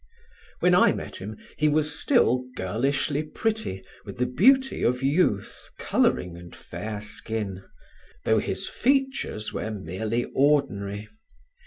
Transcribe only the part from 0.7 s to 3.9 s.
I met him, he was still girlishly pretty,